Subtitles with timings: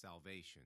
[0.00, 0.62] salvation.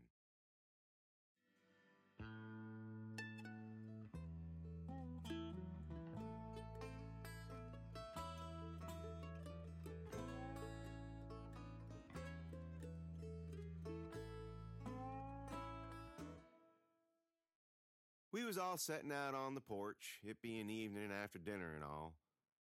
[18.33, 22.15] We was all setting out on the porch, it being evening after dinner and all,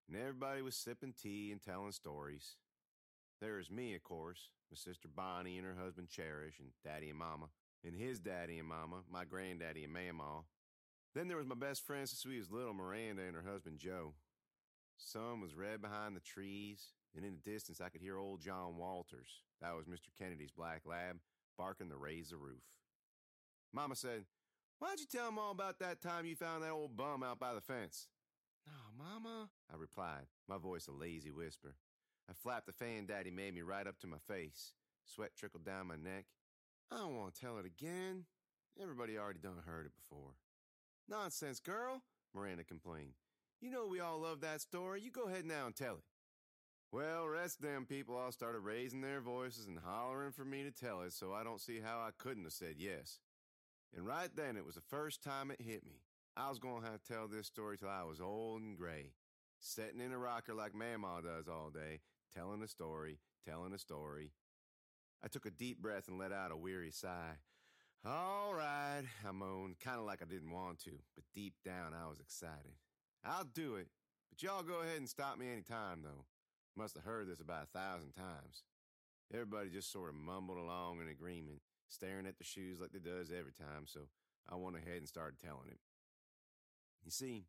[0.08, 2.56] and everybody was sipping tea and telling stories.
[3.40, 7.18] There was me, of course, my sister Bonnie and her husband Cherish, and Daddy and
[7.18, 7.46] Mama,
[7.84, 10.44] and his daddy and Mama, my granddaddy and Mamaw.
[11.14, 14.14] Then there was my best friend since we was little, Miranda, and her husband Joe.
[14.96, 18.76] Sun was red behind the trees, and in the distance I could hear old John
[18.76, 20.08] Walters, that was Mr.
[20.18, 21.18] Kennedy's black lab,
[21.58, 22.62] barking to raise the roof.
[23.72, 24.24] Mama said,
[24.78, 27.60] Why'd you tell all about that time you found that old bum out by the
[27.60, 28.08] fence?
[28.66, 31.76] No, Mama, I replied, my voice a lazy whisper.
[32.28, 34.72] I flapped the fan Daddy made me right up to my face.
[35.04, 36.24] Sweat trickled down my neck.
[36.90, 38.24] I don't want to tell it again.
[38.80, 40.34] Everybody already done heard it before.
[41.08, 42.02] Nonsense, girl,
[42.34, 43.14] Miranda complained.
[43.60, 45.00] You know we all love that story.
[45.00, 46.04] You go ahead now and tell it.
[46.92, 51.02] Well, rest them people all started raising their voices and hollering for me to tell
[51.02, 53.18] it, so I don't see how I couldn't have said yes.
[53.96, 56.02] And right then it was the first time it hit me.
[56.36, 59.12] I was going to have to tell this story till I was old and gray,
[59.60, 62.00] sitting in a rocker like Mamaw does all day,
[62.34, 64.32] telling a story, telling a story.
[65.22, 67.36] I took a deep breath and let out a weary sigh.
[68.04, 72.08] All right, I moaned, kind of like I didn't want to, but deep down I
[72.08, 72.74] was excited.
[73.24, 73.88] I'll do it,
[74.28, 76.26] but y'all go ahead and stop me any time, though.
[76.76, 78.64] Must have heard this about a thousand times.
[79.32, 83.30] Everybody just sort of mumbled along in agreement, staring at the shoes like they does
[83.30, 84.00] every time, so
[84.50, 85.78] I went ahead and started telling it.
[87.04, 87.46] You see,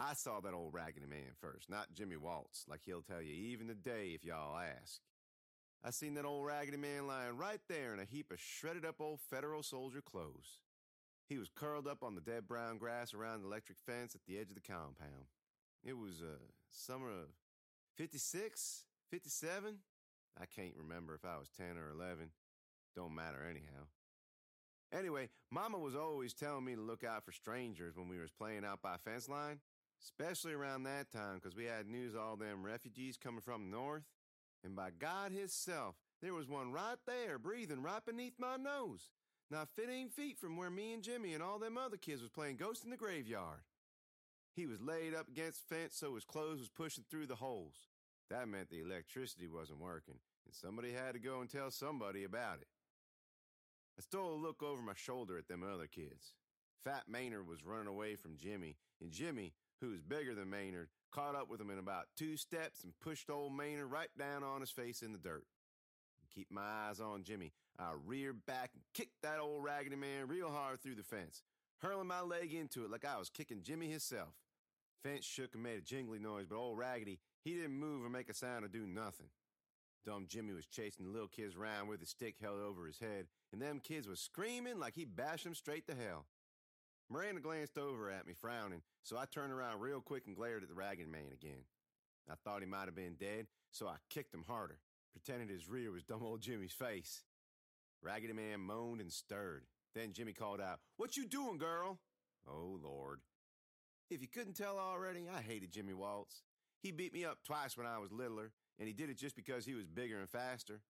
[0.00, 3.68] I saw that old raggedy man first, not Jimmy Waltz, like he'll tell you even
[3.68, 5.02] today if y'all ask.
[5.84, 8.96] I seen that old raggedy man lying right there in a heap of shredded up
[8.98, 10.60] old federal soldier clothes.
[11.28, 14.38] He was curled up on the dead brown grass around the electric fence at the
[14.38, 15.28] edge of the compound.
[15.84, 16.38] It was, uh,
[16.70, 17.28] summer of
[17.96, 19.80] 56, 57?
[20.40, 22.30] I can't remember if I was 10 or 11.
[22.96, 23.86] Don't matter anyhow.
[24.92, 28.64] Anyway, Mama was always telling me to look out for strangers when we was playing
[28.64, 29.60] out by fence line,
[30.02, 34.04] especially around that time because we had news all them refugees coming from north.
[34.64, 39.10] And by God Himself, there was one right there breathing right beneath my nose,
[39.50, 42.56] not 15 feet from where me and Jimmy and all them other kids was playing
[42.56, 43.62] Ghost in the Graveyard.
[44.54, 47.74] He was laid up against fence so his clothes was pushing through the holes.
[48.28, 52.58] That meant the electricity wasn't working, and somebody had to go and tell somebody about
[52.60, 52.68] it.
[53.98, 56.34] I stole a look over my shoulder at them other kids.
[56.84, 61.34] Fat Maynard was running away from Jimmy, and Jimmy, who was bigger than Maynard, caught
[61.34, 64.70] up with him in about two steps and pushed old Maynard right down on his
[64.70, 65.44] face in the dirt.
[66.34, 67.52] Keep my eyes on Jimmy.
[67.78, 71.42] I reared back and kicked that old raggedy man real hard through the fence,
[71.78, 74.34] hurling my leg into it like I was kicking Jimmy himself.
[75.02, 78.28] Fence shook and made a jingly noise, but old Raggedy, he didn't move or make
[78.28, 79.28] a sound or do nothing.
[80.04, 83.26] Dumb Jimmy was chasing the little kids around with his stick held over his head,
[83.52, 86.26] and them kids was screaming like he bashed them straight to hell.
[87.10, 90.68] Miranda glanced over at me, frowning, so I turned around real quick and glared at
[90.68, 91.64] the ragged man again.
[92.30, 94.78] I thought he might have been dead, so I kicked him harder,
[95.12, 97.24] pretending his rear was dumb old Jimmy's face.
[98.00, 99.64] Raggedy Man moaned and stirred.
[99.94, 101.98] Then Jimmy called out, What you doing, girl?
[102.48, 103.20] Oh, Lord.
[104.08, 106.42] If you couldn't tell already, I hated Jimmy Waltz.
[106.80, 109.64] He beat me up twice when I was littler, and he did it just because
[109.64, 110.80] he was bigger and faster.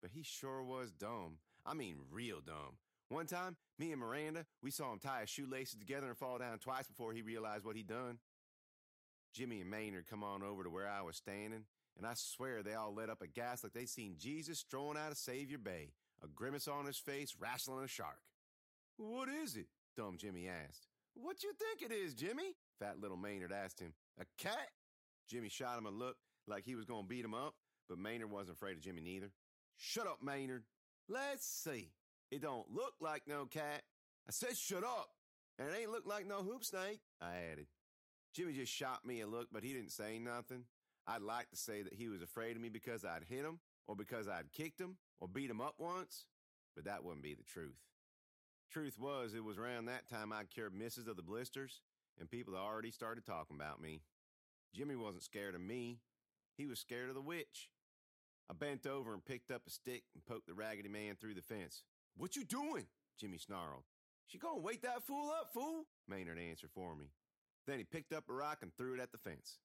[0.00, 1.38] But he sure was dumb.
[1.64, 2.78] I mean, real dumb.
[3.08, 6.58] One time, me and Miranda, we saw him tie his shoelaces together and fall down
[6.58, 8.18] twice before he realized what he'd done.
[9.32, 11.64] Jimmy and Maynard come on over to where I was standing,
[11.96, 15.12] and I swear they all let up a gas like they'd seen Jesus strolling out
[15.12, 15.92] of Savior Bay,
[16.24, 18.18] a grimace on his face, wrestling a shark.
[18.96, 19.66] What is it?
[19.96, 20.88] Dumb Jimmy asked.
[21.14, 22.54] What you think it is, Jimmy?
[22.78, 23.92] Fat little Maynard asked him.
[24.20, 24.70] A cat?
[25.28, 27.54] Jimmy shot him a look like he was going to beat him up,
[27.88, 29.30] but Maynard wasn't afraid of Jimmy neither.
[29.76, 30.64] Shut up, Maynard.
[31.08, 31.90] Let's see.
[32.30, 33.82] It don't look like no cat.
[34.28, 35.08] I said shut up.
[35.58, 37.66] And it ain't look like no hoop snake, I added.
[38.34, 40.64] Jimmy just shot me a look, but he didn't say nothing.
[41.06, 43.96] I'd like to say that he was afraid of me because I'd hit him, or
[43.96, 46.26] because I'd kicked him, or beat him up once,
[46.74, 47.78] but that wouldn't be the truth.
[48.70, 51.80] Truth was, it was around that time I'd cured misses of the blisters,
[52.20, 54.02] and people had already started talking about me.
[54.74, 56.00] Jimmy wasn't scared of me.
[56.58, 57.70] He was scared of the witch.
[58.50, 61.42] I bent over and picked up a stick and poked the raggedy man through the
[61.42, 61.84] fence.
[62.16, 62.86] What you doing?
[63.18, 63.84] Jimmy snarled.
[64.26, 65.84] She gonna wake that fool up, fool?
[66.08, 67.06] Maynard answered for me.
[67.66, 69.58] Then he picked up a rock and threw it at the fence.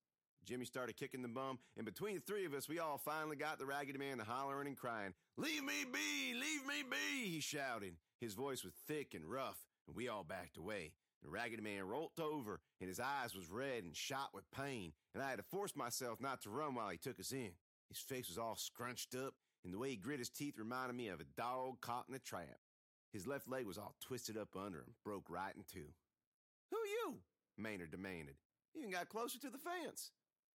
[0.45, 3.59] Jimmy started kicking the bum, and between the three of us, we all finally got
[3.59, 6.33] the raggedy man to hollering and crying, Leave me be!
[6.33, 7.29] Leave me be!
[7.29, 7.95] he shouted.
[8.19, 10.93] His voice was thick and rough, and we all backed away.
[11.23, 15.21] The Raggedy Man rolled over, and his eyes was red and shot with pain, and
[15.21, 17.51] I had to force myself not to run while he took us in.
[17.89, 21.09] His face was all scrunched up, and the way he grit his teeth reminded me
[21.09, 22.59] of a dog caught in a trap.
[23.13, 25.93] His left leg was all twisted up under him, broke right in two.
[26.71, 27.15] Who you?
[27.57, 28.35] Maynard demanded.
[28.73, 30.11] He even got closer to the fence.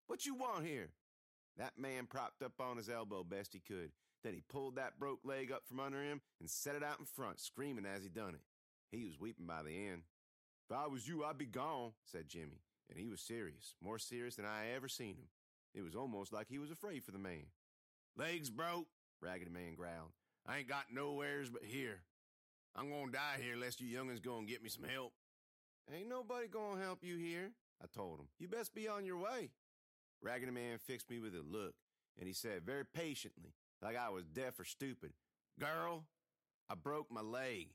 [0.07, 0.91] What you want here?
[1.59, 3.91] That man propped up on his elbow best he could.
[4.25, 7.05] Then he pulled that broke leg up from under him and set it out in
[7.05, 8.41] front, screaming as he done it.
[8.91, 10.03] He was weeping by the end.
[10.69, 12.63] If I was you, I'd be gone, said Jimmy.
[12.89, 15.29] And he was serious, more serious than I ever seen him.
[15.75, 17.47] It was almost like he was afraid for the man.
[18.17, 18.87] Legs broke,
[19.27, 20.13] Raggedy Man growled.
[20.47, 22.01] I ain't got nowheres but here.
[22.77, 25.13] I'm gonna die here unless you young'uns go and get me some help.
[25.93, 27.51] Ain't nobody gonna help you here,
[27.83, 28.29] I told him.
[28.39, 29.51] You best be on your way.
[30.23, 31.75] Raggedy Man fixed me with a look,
[32.19, 33.53] and he said very patiently,
[33.83, 35.13] like I was deaf or stupid,
[35.59, 36.05] Girl,
[36.69, 37.69] I broke my leg.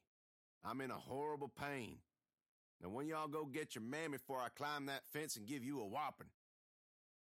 [0.63, 1.97] I'm in a horrible pain.
[2.81, 5.81] Now, when y'all go get your mammy before I climb that fence and give you
[5.81, 6.27] a whopping.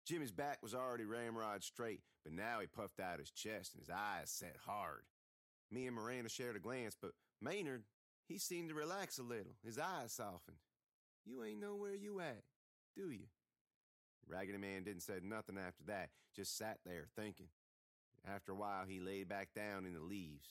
[0.05, 3.89] Jimmy's back was already ramrod straight, but now he puffed out his chest and his
[3.89, 5.03] eyes set hard.
[5.71, 7.11] Me and Miranda shared a glance, but
[7.41, 7.83] Maynard,
[8.27, 9.53] he seemed to relax a little.
[9.65, 10.57] His eyes softened.
[11.25, 12.43] You ain't know where you at,
[12.95, 13.25] do you?
[14.27, 17.47] Raggedy Man didn't say nothing after that, just sat there thinking.
[18.25, 20.47] After a while, he laid back down in the leaves.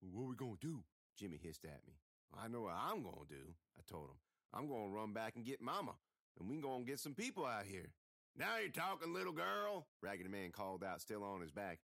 [0.00, 0.84] What we gonna do?
[1.18, 1.94] Jimmy hissed at me.
[2.36, 4.16] I know what I'm gonna do, I told him.
[4.52, 5.92] I'm gonna run back and get Mama,
[6.38, 7.90] and we gonna get some people out here.
[8.38, 11.78] Now you're talking, little girl, Raggedy Man called out, still on his back.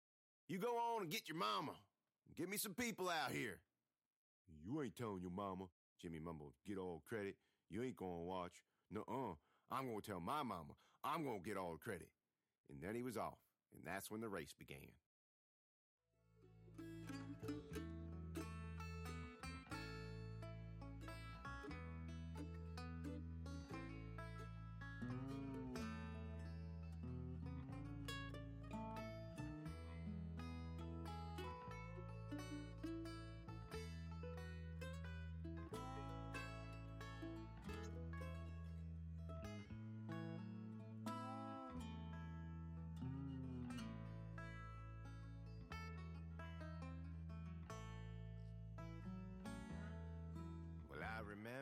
[0.49, 1.73] You go on and get your mama.
[2.37, 3.59] Get me some people out here.
[4.63, 5.65] You ain't telling your mama,
[6.01, 6.53] Jimmy mumbled.
[6.67, 7.37] Get all credit.
[7.71, 8.63] You ain't gonna watch.
[8.91, 9.35] Nuh-uh.
[9.71, 10.75] I'm gonna tell my mama.
[11.03, 12.09] I'm gonna get all credit.
[12.71, 13.39] And then he was off,
[13.75, 14.93] and that's when the race began.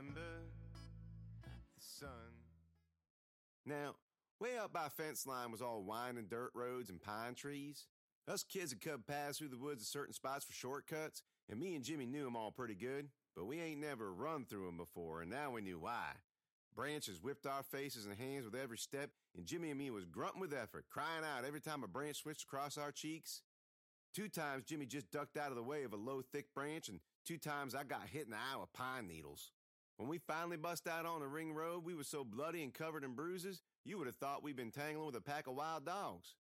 [0.09, 2.09] The sun.
[3.67, 3.97] Now,
[4.41, 7.87] way up by fence line was all winding dirt roads and pine trees.
[8.27, 11.75] Us kids had come past through the woods at certain spots for shortcuts, and me
[11.75, 15.21] and Jimmy knew 'em all pretty good, but we ain't never run through 'em before,
[15.21, 16.17] and now we knew why.
[16.75, 20.41] Branches whipped our faces and hands with every step, and Jimmy and me was grunting
[20.41, 23.43] with effort, crying out every time a branch switched across our cheeks.
[24.13, 27.01] Two times Jimmy just ducked out of the way of a low, thick branch, and
[27.25, 29.53] two times I got hit in the eye with pine needles.
[30.01, 33.05] When we finally bust out on the ring road, we was so bloody and covered
[33.05, 36.37] in bruises, you would have thought we'd been tangling with a pack of wild dogs.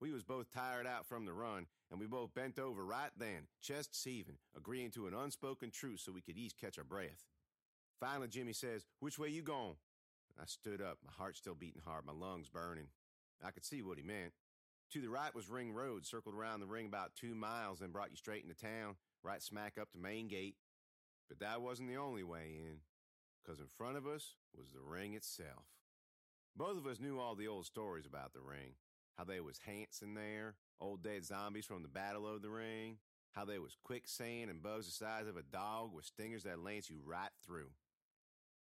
[0.00, 3.48] We was both tired out from the run, and we both bent over right then,
[3.60, 7.26] chests heaving, agreeing to an unspoken truce so we could each catch our breath.
[7.98, 9.74] Finally, Jimmy says, Which way you going?
[10.40, 12.86] I stood up, my heart still beating hard, my lungs burning.
[13.44, 14.34] I could see what he meant.
[14.92, 18.12] To the right was Ring Road, circled around the ring about two miles, then brought
[18.12, 18.94] you straight into town,
[19.24, 20.54] right smack up to Main Gate.
[21.28, 22.78] But that wasn't the only way in,
[23.42, 25.64] because in front of us was the ring itself.
[26.56, 28.74] Both of us knew all the old stories about the ring.
[29.16, 32.98] How they was hants in there, old dead zombies from the battle of the ring,
[33.32, 36.88] how they was quicksand and bugs the size of a dog with stingers that lance
[36.88, 37.70] you right through.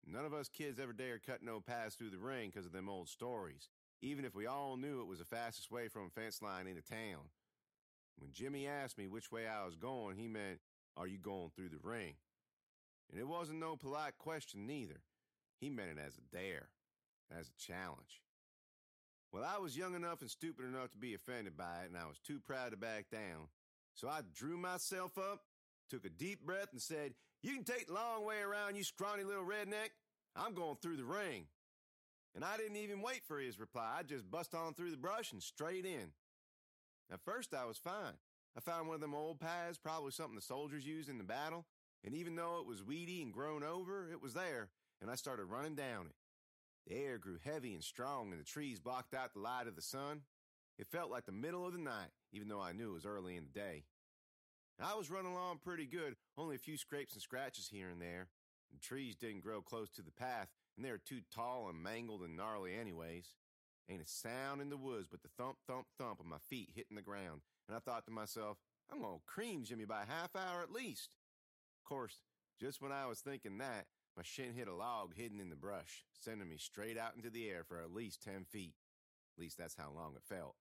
[0.06, 2.88] None of us kids ever dared cut no paths through the ring because of them
[2.88, 3.68] old stories,
[4.02, 7.28] even if we all knew it was the fastest way from fence line into town.
[8.18, 10.60] When Jimmy asked me which way I was going, he meant,
[10.96, 12.14] Are you going through the ring?
[13.10, 15.00] And it wasn't no polite question neither.
[15.60, 16.68] He meant it as a dare,
[17.36, 18.22] as a challenge.
[19.32, 22.06] Well, I was young enough and stupid enough to be offended by it, and I
[22.06, 23.48] was too proud to back down.
[23.94, 25.42] So I drew myself up,
[25.88, 29.24] took a deep breath, and said, You can take the long way around, you scrawny
[29.24, 29.90] little redneck.
[30.34, 31.46] I'm going through the ring.
[32.34, 33.96] And I didn't even wait for his reply.
[33.98, 36.12] I just bust on through the brush and straight in.
[37.12, 38.14] At first, I was fine.
[38.56, 41.66] I found one of them old paths, probably something the soldiers used in the battle,
[42.04, 44.68] and even though it was weedy and grown over, it was there,
[45.00, 46.14] and I started running down it.
[46.86, 49.82] The air grew heavy and strong, and the trees blocked out the light of the
[49.82, 50.22] sun.
[50.78, 53.36] It felt like the middle of the night, even though I knew it was early
[53.36, 53.84] in the day.
[54.82, 58.28] I was running along pretty good, only a few scrapes and scratches here and there.
[58.72, 62.22] The trees didn't grow close to the path, and they were too tall and mangled
[62.22, 63.34] and gnarly anyways.
[63.90, 66.96] Ain't a sound in the woods but the thump, thump, thump of my feet hitting
[66.96, 68.56] the ground, and I thought to myself,
[68.90, 71.10] I'm gonna cream Jimmy by a half hour at least.
[71.90, 72.20] Course,
[72.60, 76.04] just when I was thinking that, my shin hit a log hidden in the brush,
[76.12, 78.74] sending me straight out into the air for at least 10 feet.
[79.36, 80.54] At least that's how long it felt.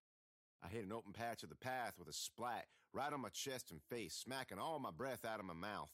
[0.64, 3.70] I hit an open patch of the path with a splat right on my chest
[3.70, 5.92] and face, smacking all my breath out of my mouth.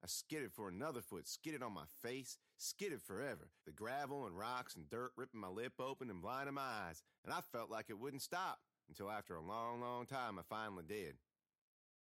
[0.00, 3.50] I skidded for another foot, skidded on my face, skidded forever.
[3.66, 7.34] The gravel and rocks and dirt ripping my lip open and blinding my eyes, and
[7.34, 11.16] I felt like it wouldn't stop until after a long, long time I finally did.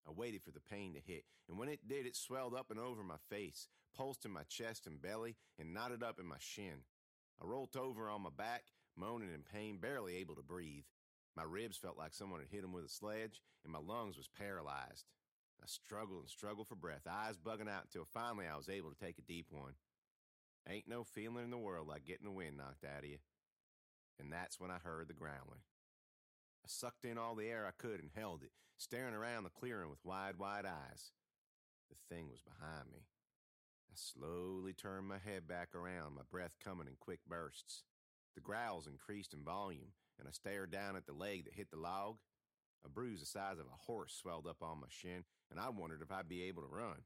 [0.07, 2.79] I waited for the pain to hit, and when it did, it swelled up and
[2.79, 6.83] over my face, pulsed in my chest and belly, and knotted up in my shin.
[7.41, 8.63] I rolled over on my back,
[8.97, 10.83] moaning in pain, barely able to breathe.
[11.35, 14.27] My ribs felt like someone had hit them with a sledge, and my lungs was
[14.27, 15.05] paralyzed.
[15.61, 18.99] I struggled and struggled for breath, eyes bugging out until finally I was able to
[18.99, 19.73] take a deep one.
[20.67, 23.17] Ain't no feeling in the world like getting the wind knocked out of you.
[24.19, 25.63] And that's when I heard the growling.
[26.63, 28.51] I sucked in all the air I could and held it,
[28.83, 31.11] staring around the clearing with wide, wide eyes.
[31.89, 33.05] The thing was behind me.
[33.89, 37.83] I slowly turned my head back around, my breath coming in quick bursts.
[38.35, 41.77] The growls increased in volume, and I stared down at the leg that hit the
[41.77, 42.17] log.
[42.85, 46.01] A bruise the size of a horse swelled up on my shin, and I wondered
[46.01, 47.03] if I'd be able to run.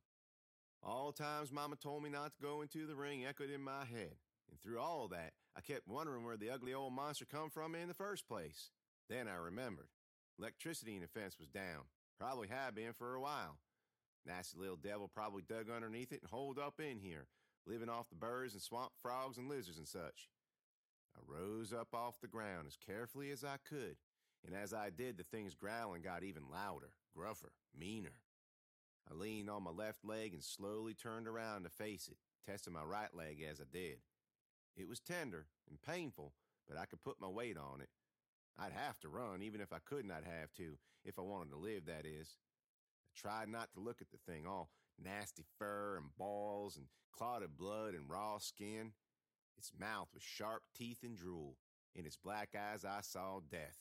[0.81, 4.15] All times Mama told me not to go into the ring echoed in my head,
[4.49, 7.87] and through all that, I kept wondering where the ugly old monster come from in
[7.87, 8.71] the first place.
[9.09, 9.89] Then I remembered.
[10.39, 11.85] Electricity in the fence was down.
[12.19, 13.57] Probably had been for a while.
[14.25, 17.27] Nasty little devil probably dug underneath it and holed up in here,
[17.65, 20.29] living off the birds and swamp frogs and lizards and such.
[21.15, 23.95] I rose up off the ground as carefully as I could,
[24.45, 28.19] and as I did, the thing's growling got even louder, gruffer, meaner.
[29.09, 32.83] I leaned on my left leg and slowly turned around to face it, testing my
[32.83, 33.99] right leg as I did.
[34.75, 36.33] It was tender and painful,
[36.67, 37.89] but I could put my weight on it.
[38.59, 41.57] I'd have to run, even if I could not have to, if I wanted to
[41.57, 42.35] live, that is.
[43.05, 44.69] I tried not to look at the thing, all
[45.01, 48.93] nasty fur and balls and clotted blood and raw skin.
[49.57, 51.57] Its mouth was sharp teeth and drool.
[51.95, 53.77] In its black eyes, I saw death.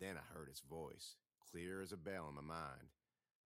[0.00, 1.16] Then I heard its voice,
[1.50, 2.88] clear as a bell in my mind.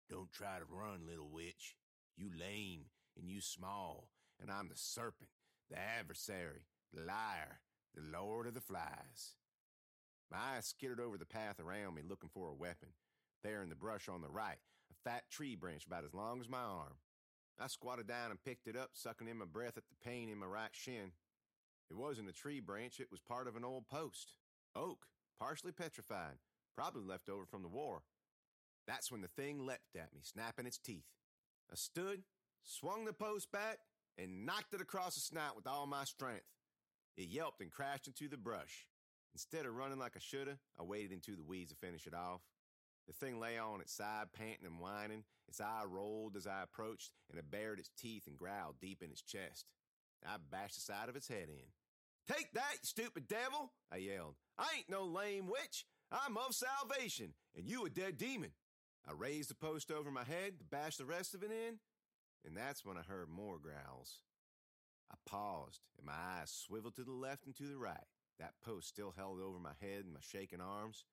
[0.09, 1.77] Don't try to run, little witch.
[2.17, 2.87] You lame
[3.19, 4.09] and you small,
[4.41, 5.31] and I'm the serpent,
[5.69, 7.61] the adversary, the liar,
[7.95, 9.35] the lord of the flies.
[10.31, 12.89] My eyes skittered over the path around me looking for a weapon.
[13.43, 14.59] There in the brush on the right,
[14.91, 16.95] a fat tree branch about as long as my arm.
[17.59, 20.39] I squatted down and picked it up, sucking in my breath at the pain in
[20.39, 21.13] my right shin.
[21.91, 24.33] It wasn't a tree branch, it was part of an old post.
[24.75, 25.07] Oak,
[25.39, 26.39] partially petrified,
[26.75, 28.03] probably left over from the war.
[28.87, 31.07] That's when the thing leapt at me, snapping its teeth.
[31.71, 32.23] I stood,
[32.63, 33.79] swung the post back,
[34.19, 36.45] and knocked it across the snout with all my strength.
[37.17, 38.87] It yelped and crashed into the brush.
[39.37, 42.41] Instead of running like I shoulda, I waded into the weeds to finish it off.
[43.07, 45.25] The thing lay on its side, panting and whining.
[45.47, 49.11] Its eye rolled as I approached, and it bared its teeth and growled deep in
[49.11, 49.67] its chest.
[50.27, 51.67] I bashed the side of its head in.
[52.35, 53.73] Take that, you stupid devil!
[53.93, 54.37] I yelled.
[54.57, 55.85] I ain't no lame witch.
[56.11, 58.53] I'm of salvation, and you a dead demon.
[59.07, 61.79] I raised the post over my head to bash the rest of it in,
[62.47, 64.21] and that's when I heard more growls.
[65.13, 68.07] I paused, and my eyes swiveled to the left and to the right.
[68.39, 71.05] That post still held over my head and my shaking arms.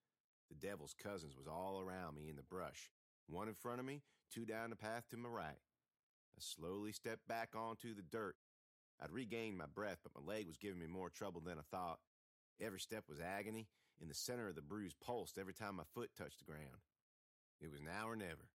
[0.50, 2.92] The devil's cousins was all around me in the brush,
[3.28, 4.02] one in front of me,
[4.32, 5.62] two down the path to my right.
[6.36, 8.36] I slowly stepped back onto the dirt.
[9.02, 12.00] I'd regained my breath, but my leg was giving me more trouble than I thought.
[12.62, 13.68] Every step was agony,
[14.02, 16.82] and the center of the bruise pulsed every time my foot touched the ground.
[17.62, 18.50] It was now or never.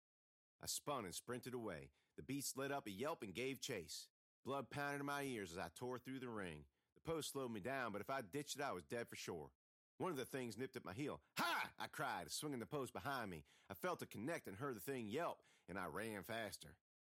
[0.62, 1.90] I spun and sprinted away.
[2.16, 4.08] The beast let up a yelp and gave chase.
[4.44, 6.64] Blood pounded in my ears as I tore through the ring.
[7.08, 9.48] Post slowed me down, but if I ditched it, I was dead for sure.
[9.96, 11.22] One of the things nipped at my heel.
[11.38, 11.70] Ha!
[11.78, 13.44] I cried, swinging the post behind me.
[13.70, 15.38] I felt it connect and heard the thing yelp,
[15.70, 16.68] and I ran faster.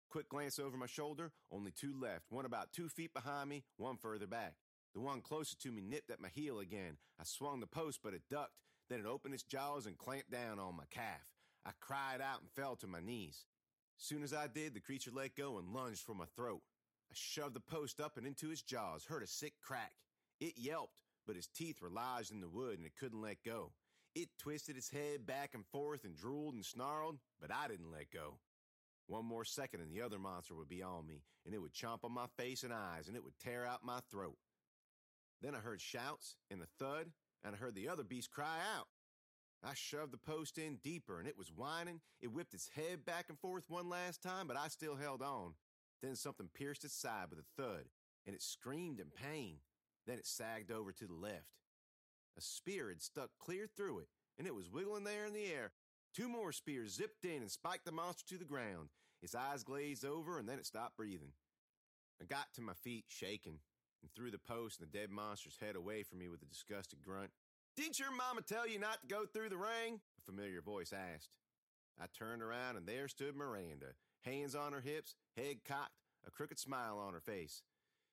[0.09, 3.97] Quick glance over my shoulder, only two left, one about two feet behind me, one
[3.97, 4.55] further back.
[4.95, 6.97] The one closest to me nipped at my heel again.
[7.19, 8.55] I swung the post, but it ducked.
[8.89, 11.27] Then it opened its jaws and clamped down on my calf.
[11.67, 13.45] I cried out and fell to my knees.
[13.99, 16.63] Soon as I did, the creature let go and lunged for my throat.
[17.11, 19.93] I shoved the post up and into its jaws, heard a sick crack.
[20.41, 23.73] It yelped, but its teeth were lodged in the wood and it couldn't let go.
[24.15, 28.11] It twisted its head back and forth and drooled and snarled, but I didn't let
[28.11, 28.39] go.
[29.07, 32.05] One more second and the other monster would be on me, and it would chomp
[32.05, 34.37] on my face and eyes, and it would tear out my throat.
[35.43, 37.07] Then I heard shouts and a thud,
[37.43, 38.87] and I heard the other beast cry out.
[39.63, 42.01] I shoved the post in deeper, and it was whining.
[42.21, 45.55] It whipped its head back and forth one last time, but I still held on.
[46.03, 47.85] Then something pierced its side with a thud,
[48.27, 49.15] and it screamed in mm.
[49.15, 49.57] pain.
[50.07, 51.59] Then it sagged over to the left.
[52.39, 55.73] A spear had stuck clear through it, and it was wiggling there in the air.
[56.15, 58.89] Two more spears zipped in and spiked the monster to the ground.
[59.23, 61.33] its eyes glazed over, and then it stopped breathing.
[62.23, 63.59] I got to my feet, shaking,
[64.03, 67.03] and threw the post and the dead monster's head away from me with a disgusted
[67.03, 67.31] grunt.
[67.77, 70.01] Didn't your mama tell you not to go through the ring?
[70.19, 71.31] A familiar voice asked.
[72.01, 73.93] I turned around, and there stood Miranda,
[74.23, 75.93] hands on her hips, head cocked,
[76.27, 77.63] a crooked smile on her face.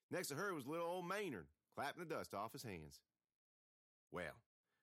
[0.09, 3.01] Next to her was little old Maynard, clapping the dust off his hands.
[4.11, 4.41] Well,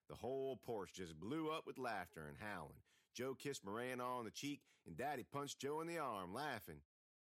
[0.09, 2.83] the whole porch just blew up with laughter and howling.
[3.15, 6.81] Joe kissed Miranda on the cheek, and Daddy punched Joe in the arm, laughing.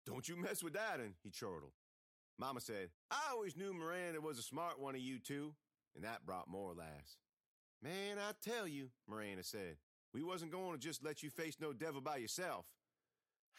[0.06, 1.72] Don't you mess with Daddy, he chortled.
[2.38, 5.54] Mama said, I always knew Miranda was a smart one of you two,
[5.94, 7.16] and that brought more laughs.
[7.82, 9.76] Man, I tell you, Miranda said,
[10.12, 12.66] we wasn't going to just let you face no devil by yourself.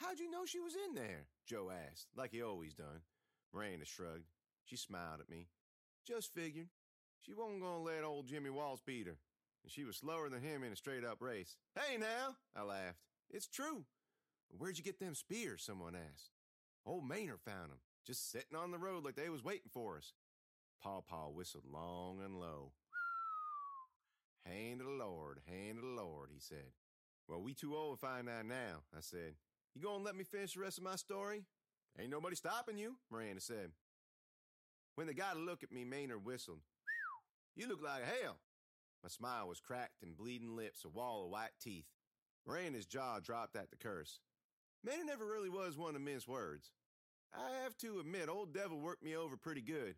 [0.02, 1.28] How'd you know she was in there?
[1.46, 3.06] Joe asked, like he always done.
[3.54, 4.26] Miranda shrugged.
[4.66, 5.48] She smiled at me.
[6.08, 6.70] Just figured.
[7.20, 9.18] She wasn't going to let old Jimmy Waltz beat her.
[9.64, 11.56] And she was slower than him in a straight up race.
[11.76, 12.98] Hey now, I laughed.
[13.30, 13.86] It's true.
[14.50, 15.62] Where'd you get them spears?
[15.64, 16.32] Someone asked.
[16.84, 20.14] Old Maynard found them, just sitting on the road like they was waiting for us.
[20.82, 22.72] Paw Paw whistled long and low.
[24.48, 26.74] Hand of the Lord, hand of the Lord, he said.
[27.28, 29.36] Well, we too old to find out now, I said.
[29.76, 31.44] You gonna let me finish the rest of my story?
[32.00, 33.72] Ain't nobody stopping you, Miranda said.
[34.96, 36.60] When they got a look at me, Maynard whistled.
[37.56, 38.38] You look like hell.
[39.04, 41.86] My smile was cracked and bleeding lips, a wall of white teeth.
[42.46, 44.20] Miranda's jaw dropped at the curse.
[44.84, 46.72] Maynard never really was one to mince words.
[47.34, 49.96] I have to admit, old devil worked me over pretty good.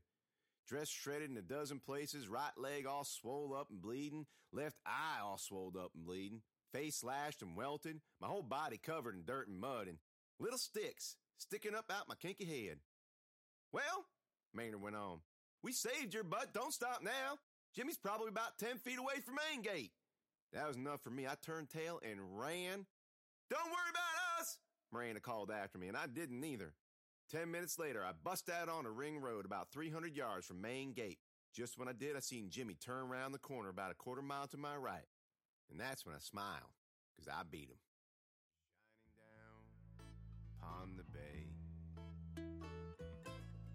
[0.68, 5.20] Dress shredded in a dozen places, right leg all swole up and bleeding, left eye
[5.22, 6.42] all swolled up and bleeding,
[6.74, 9.98] face slashed and welted, my whole body covered in dirt and mud, and
[10.40, 12.80] little sticks sticking up out my kinky head.
[13.72, 14.06] Well,
[14.54, 15.20] Maynard went on,
[15.64, 16.54] we saved your butt.
[16.54, 17.38] Don't stop now.
[17.74, 19.92] Jimmy's probably about 10 feet away from main gate.
[20.52, 21.26] That was enough for me.
[21.26, 22.86] I turned tail and ran.
[23.50, 24.58] Don't worry about us,
[24.92, 26.74] Miranda called after me, and I didn't either.
[27.32, 30.94] Ten minutes later, I bust out on a ring road about 300 yards from main
[30.94, 31.18] gate.
[31.56, 34.48] Just when I did, I seen Jimmy turn around the corner about a quarter mile
[34.48, 35.06] to my right.
[35.72, 36.74] And that's when I smiled,
[37.16, 37.82] because I beat him.
[39.02, 39.64] Shining down
[40.62, 41.50] upon the bay,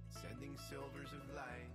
[0.08, 1.67] sending silvers of light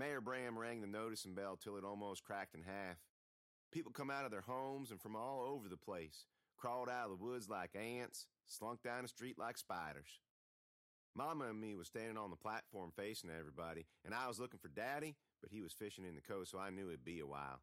[0.00, 2.96] Mayor Bram rang the noticing bell till it almost cracked in half.
[3.70, 6.24] People come out of their homes and from all over the place,
[6.56, 10.20] crawled out of the woods like ants, slunk down the street like spiders.
[11.14, 14.68] Mama and me was standing on the platform facing everybody, and I was looking for
[14.68, 17.60] Daddy, but he was fishing in the coast, so I knew it'd be a while.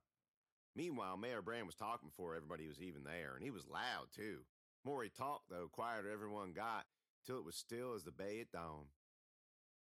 [0.76, 4.42] Meanwhile, Mayor Bram was talking before everybody was even there, and he was loud too.
[4.86, 6.86] More he talked, though, quieter everyone got,
[7.26, 8.86] till it was still as the bay at dawn.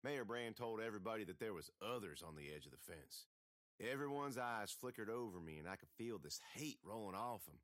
[0.04, 3.26] Mayor Bram told everybody that there was others on the edge of the fence.
[3.80, 7.58] Everyone's eyes flickered over me, and I could feel this hate rolling off them.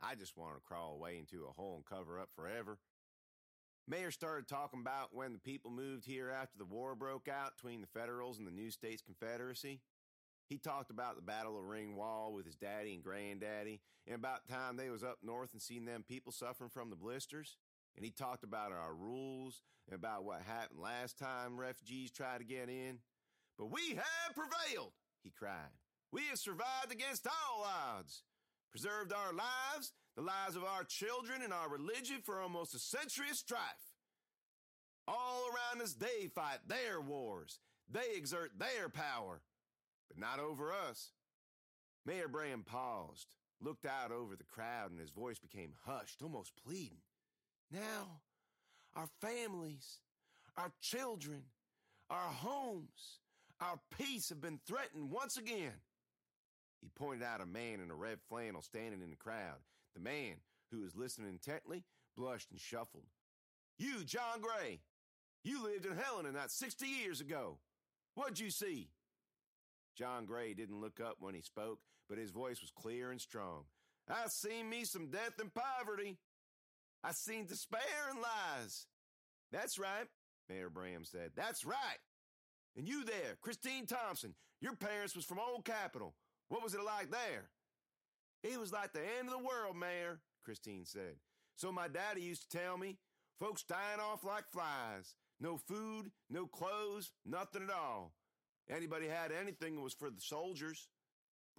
[0.00, 2.78] I just wanted to crawl away into a hole and cover up forever.
[3.88, 7.80] Mayor started talking about when the people moved here after the war broke out between
[7.80, 9.80] the Federals and the New States Confederacy.
[10.48, 14.48] He talked about the Battle of Ring Wall with his daddy and granddaddy, and about
[14.48, 17.56] time they was up north and seen them people suffering from the blisters.
[17.96, 22.44] And he talked about our rules and about what happened last time refugees tried to
[22.44, 22.98] get in.
[23.58, 25.74] But we have prevailed, he cried.
[26.12, 28.22] We have survived against all odds,
[28.70, 33.30] preserved our lives, the lives of our children, and our religion for almost a century
[33.30, 33.60] of strife.
[35.06, 37.58] All around us, they fight their wars.
[37.90, 39.42] They exert their power,
[40.08, 41.10] but not over us.
[42.06, 43.26] Mayor Bram paused,
[43.60, 47.02] looked out over the crowd, and his voice became hushed, almost pleading.
[47.70, 48.20] Now,
[48.96, 49.98] our families,
[50.56, 51.42] our children,
[52.08, 53.18] our homes,
[53.60, 55.72] our peace have been threatened once again.
[56.80, 59.58] He pointed out a man in a red flannel standing in the crowd.
[59.94, 60.36] The man,
[60.70, 61.84] who was listening intently,
[62.16, 63.06] blushed and shuffled.
[63.78, 64.80] You, John Gray,
[65.44, 67.58] you lived in Helena not 60 years ago.
[68.14, 68.88] What'd you see?
[69.96, 73.64] John Gray didn't look up when he spoke, but his voice was clear and strong.
[74.08, 76.18] I seen me some death and poverty.
[77.02, 78.86] I seen despair and lies.
[79.52, 80.06] That's right,
[80.48, 81.30] Mayor Bram said.
[81.34, 81.98] That's right.
[82.76, 86.14] And you there, Christine Thompson, your parents was from Old Capitol.
[86.48, 87.50] What was it like there?
[88.42, 91.16] It was like the end of the world, Mayor, Christine said.
[91.56, 92.96] So my daddy used to tell me,
[93.38, 95.14] folks dying off like flies.
[95.40, 98.12] No food, no clothes, nothing at all.
[98.68, 100.88] Anybody had anything was for the soldiers.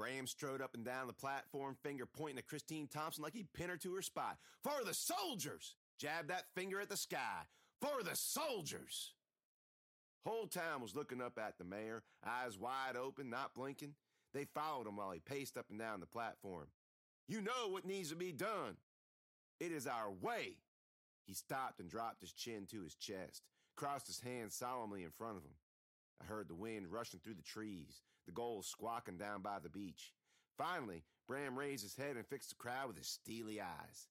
[0.02, 3.70] Bram strode up and down the platform, finger pointing at Christine Thompson like he'd pin
[3.70, 4.40] her to her spot.
[4.64, 5.76] For the soldiers!
[6.00, 7.44] Jabbed that finger at the sky.
[7.80, 9.14] For the soldiers!
[10.26, 13.94] Whole town was looking up at the mayor, eyes wide open, not blinking.
[14.34, 16.66] They followed him while he paced up and down the platform.
[17.28, 18.78] You know what needs to be done.
[19.60, 20.56] It is our way.
[21.28, 23.44] He stopped and dropped his chin to his chest,
[23.76, 25.54] crossed his hands solemnly in front of him.
[26.20, 30.14] I heard the wind rushing through the trees, the gulls squawking down by the beach.
[30.58, 34.08] Finally, Bram raised his head and fixed the crowd with his steely eyes.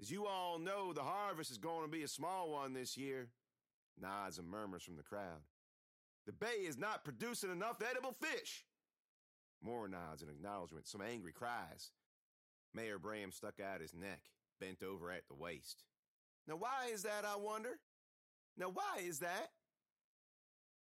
[0.00, 3.28] As you all know, the harvest is going to be a small one this year.
[4.00, 5.42] Nods and murmurs from the crowd.
[6.26, 8.64] The bay is not producing enough edible fish.
[9.62, 11.90] More nods and acknowledgement, some angry cries.
[12.74, 14.20] Mayor Bram stuck out his neck,
[14.60, 15.84] bent over at the waist.
[16.46, 17.78] Now, why is that, I wonder?
[18.56, 19.50] Now, why is that?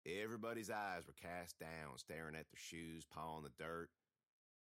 [0.08, 3.90] Everybody's eyes were cast down, staring at their shoes, pawing the dirt.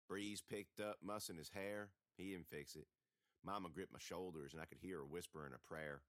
[0.10, 1.90] Breeze picked up, mussing his hair.
[2.18, 2.88] He didn't fix it.
[3.46, 6.02] Mama gripped my shoulders, and I could hear her whispering a prayer.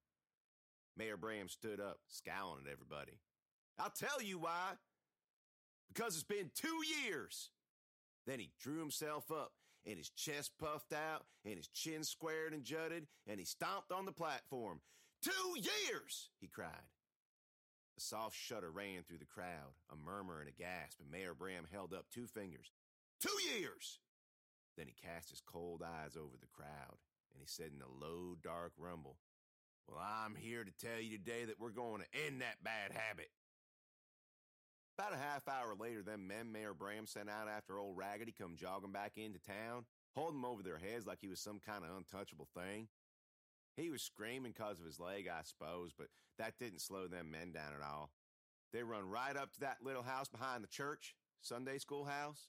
[0.96, 3.18] Mayor Bram stood up, scowling at everybody.
[3.78, 4.72] I'll tell you why.
[5.88, 7.50] Because it's been two years.
[8.26, 9.52] Then he drew himself up,
[9.86, 14.06] and his chest puffed out, and his chin squared and jutted, and he stomped on
[14.06, 14.80] the platform.
[15.22, 16.30] Two years!
[16.40, 16.86] he cried.
[17.98, 21.66] A soft shudder ran through the crowd, a murmur and a gasp, and Mayor Bram
[21.68, 22.70] held up two fingers.
[23.18, 23.98] Two years!
[24.76, 28.36] Then he cast his cold eyes over the crowd, and he said in a low,
[28.40, 29.16] dark rumble,
[29.88, 33.30] Well, I'm here to tell you today that we're going to end that bad habit.
[34.96, 38.54] About a half hour later, them men Mayor Bram sent out after old Raggedy come
[38.54, 41.90] jogging back into town, holding him over their heads like he was some kind of
[41.96, 42.86] untouchable thing.
[43.78, 47.52] He was screaming because of his leg, I suppose, but that didn't slow them men
[47.52, 48.10] down at all.
[48.72, 52.48] They run right up to that little house behind the church, Sunday school house.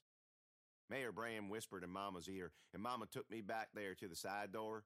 [0.90, 4.52] Mayor Bram whispered in Mama's ear, and Mama took me back there to the side
[4.52, 4.82] door.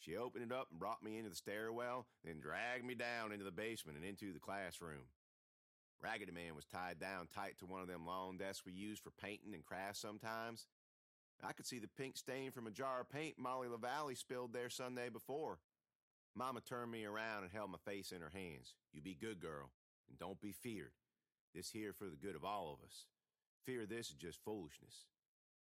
[0.00, 3.44] She opened it up and brought me into the stairwell, then dragged me down into
[3.44, 5.06] the basement and into the classroom.
[6.02, 9.12] Raggedy Man was tied down tight to one of them long desks we use for
[9.12, 10.66] painting and crafts sometimes.
[11.42, 14.70] I could see the pink stain from a jar of paint Molly LaValle spilled there
[14.70, 15.60] Sunday before.
[16.36, 18.74] Mama turned me around and held my face in her hands.
[18.92, 19.70] You be good, girl,
[20.08, 20.92] and don't be feared.
[21.54, 23.06] This here for the good of all of us.
[23.64, 25.06] Fear this is just foolishness.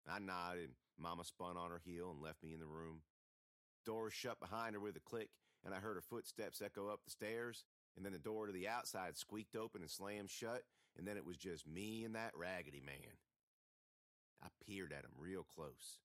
[0.09, 3.01] I nodded, and Mama spun on her heel and left me in the room.
[3.85, 5.29] Door shut behind her with a click,
[5.65, 7.65] and I heard her footsteps echo up the stairs,
[7.95, 10.63] and then the door to the outside squeaked open and slammed shut,
[10.97, 13.17] and then it was just me and that raggedy man.
[14.43, 15.99] I peered at him real close.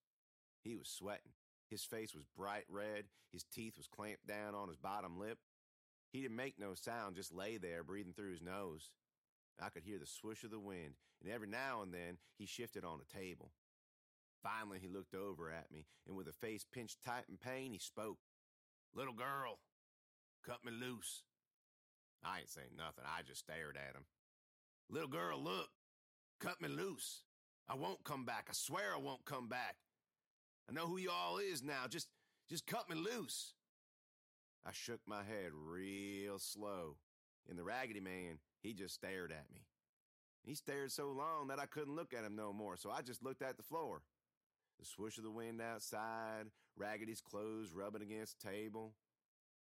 [0.62, 1.32] He was sweating.
[1.70, 3.04] His face was bright red.
[3.32, 5.38] His teeth was clamped down on his bottom lip.
[6.12, 8.90] He didn't make no sound, just lay there breathing through his nose.
[9.62, 12.84] I could hear the swoosh of the wind, and every now and then he shifted
[12.84, 13.52] on a table.
[14.42, 17.78] Finally, he looked over at me, and with a face pinched tight in pain, he
[17.78, 18.18] spoke.
[18.94, 19.60] Little girl,
[20.44, 21.22] cut me loose.
[22.24, 23.04] I ain't saying nothing.
[23.06, 24.04] I just stared at him.
[24.88, 25.68] Little girl, look,
[26.40, 27.22] cut me loose.
[27.68, 28.46] I won't come back.
[28.50, 29.76] I swear I won't come back.
[30.70, 31.86] I know who you all is now.
[31.88, 32.06] Just,
[32.48, 33.54] just cut me loose.
[34.64, 36.96] I shook my head real slow,
[37.48, 39.62] and the Raggedy Man, he just stared at me.
[40.44, 43.22] He stared so long that I couldn't look at him no more, so I just
[43.22, 44.02] looked at the floor.
[44.78, 46.44] The swoosh of the wind outside,
[46.76, 48.94] Raggedy's clothes rubbing against the table.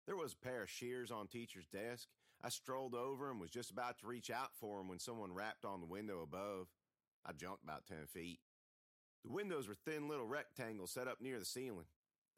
[0.06, 2.08] There was a pair of shears on teacher's desk.
[2.42, 5.64] I strolled over and was just about to reach out for him when someone rapped
[5.64, 6.68] on the window above.
[7.24, 8.40] I jumped about 10 feet.
[9.24, 11.87] The windows were thin little rectangles set up near the ceiling.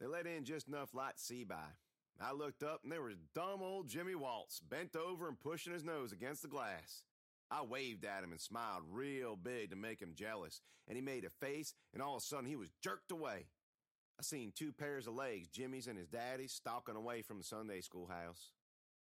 [0.01, 1.77] They let in just enough light to see by.
[2.21, 5.85] I looked up and there was dumb old Jimmy Waltz bent over and pushing his
[5.85, 7.05] nose against the glass.
[7.51, 11.25] I waved at him and smiled real big to make him jealous, and he made
[11.25, 13.47] a face, and all of a sudden he was jerked away.
[14.19, 17.81] I seen two pairs of legs, Jimmy's and his daddy's, stalking away from the Sunday
[17.81, 18.53] school house.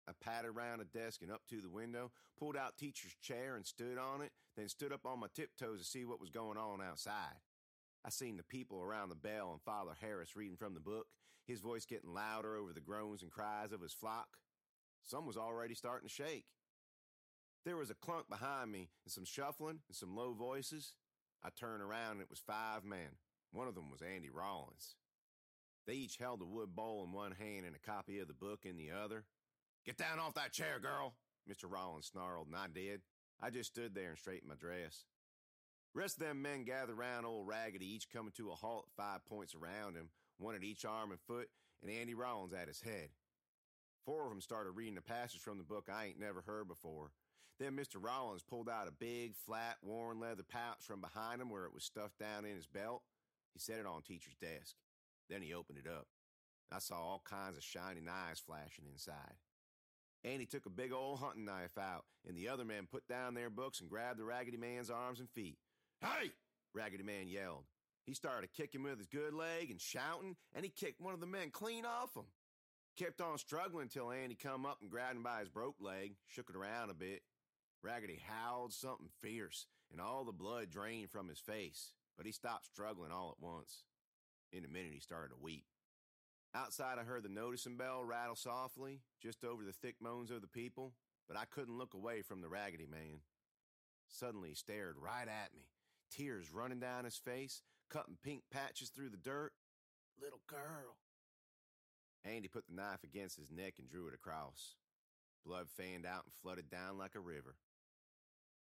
[0.07, 3.65] I patted around the desk and up to the window, pulled out teacher's chair and
[3.65, 6.81] stood on it, then stood up on my tiptoes to see what was going on
[6.81, 7.35] outside.
[8.05, 11.07] I seen the people around the bell and Father Harris reading from the book,
[11.45, 14.37] his voice getting louder over the groans and cries of his flock.
[15.03, 16.45] Some was already starting to shake.
[17.63, 20.95] There was a clunk behind me and some shuffling and some low voices.
[21.43, 23.17] I turned around and it was five men.
[23.51, 24.95] One of them was Andy Rollins.
[25.85, 28.65] They each held a wood bowl in one hand and a copy of the book
[28.65, 29.25] in the other.
[29.85, 31.15] Get down off that chair, girl,
[31.49, 31.69] Mr.
[31.71, 33.01] Rollins snarled, and I did.
[33.41, 35.05] I just stood there and straightened my dress.
[35.93, 39.55] Rest of them men gathered round old Raggedy, each coming to a halt five points
[39.55, 41.49] around him, one at each arm and foot,
[41.81, 43.09] and Andy Rollins at his head.
[44.05, 47.11] Four of them started reading a passage from the book I ain't never heard before.
[47.59, 48.03] Then Mr.
[48.03, 51.83] Rollins pulled out a big, flat, worn leather pouch from behind him where it was
[51.83, 53.03] stuffed down in his belt.
[53.53, 54.75] He set it on teacher's desk.
[55.29, 56.07] Then he opened it up.
[56.71, 59.35] I saw all kinds of shining eyes flashing inside.
[60.23, 63.49] Andy took a big old hunting knife out, and the other men put down their
[63.49, 65.57] books and grabbed the Raggedy Man's arms and feet.
[66.01, 66.31] Hey!
[66.73, 67.65] Raggedy Man yelled.
[68.05, 71.27] He started kicking with his good leg and shouting, and he kicked one of the
[71.27, 72.25] men clean off him.
[72.97, 76.49] Kept on struggling till Andy come up and grabbed him by his broke leg, shook
[76.49, 77.21] it around a bit.
[77.83, 82.65] Raggedy howled something fierce, and all the blood drained from his face, but he stopped
[82.65, 83.83] struggling all at once.
[84.51, 85.65] In a minute, he started to weep.
[86.53, 90.47] Outside, I heard the noticing bell rattle softly, just over the thick moans of the
[90.47, 90.93] people,
[91.27, 93.21] but I couldn't look away from the Raggedy Man.
[94.09, 95.69] Suddenly, he stared right at me,
[96.11, 99.53] tears running down his face, cutting pink patches through the dirt.
[100.21, 100.97] Little girl.
[102.23, 104.75] Andy put the knife against his neck and drew it across.
[105.45, 107.55] Blood fanned out and flooded down like a river.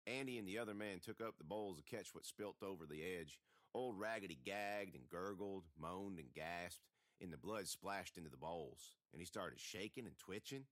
[0.07, 3.03] Andy and the other man took up the bowls to catch what spilt over the
[3.19, 3.39] edge.
[3.73, 6.81] Old Raggedy gagged and gurgled, moaned and gasped,
[7.21, 10.65] and the blood splashed into the bowls, and he started shaking and twitching.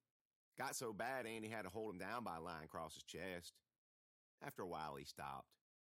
[0.57, 3.53] Got so bad Andy had to hold him down by line across his chest.
[4.45, 5.47] After a while, he stopped,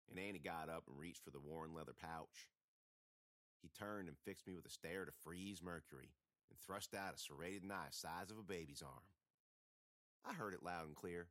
[0.10, 2.50] and Andy got up and reached for the worn leather pouch.
[3.62, 6.12] He turned and fixed me with a stare to freeze Mercury
[6.50, 9.06] and thrust out a serrated knife size of a baby's arm.
[10.24, 11.28] I heard it loud and clear.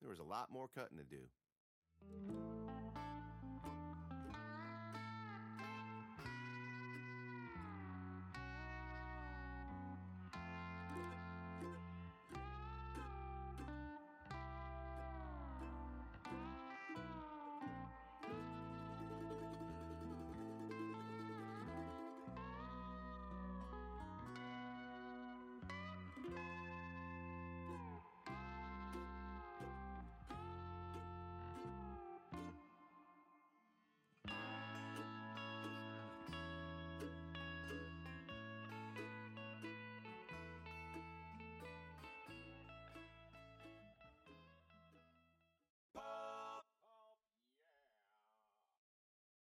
[0.00, 1.28] There was a lot more cutting to do.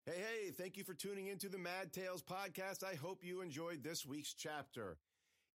[0.06, 2.84] Hey, hey, thank you for tuning into the Mad Tales podcast.
[2.84, 4.98] I hope you enjoyed this week's chapter.